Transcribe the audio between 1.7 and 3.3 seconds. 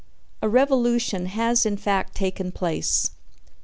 fact taken place.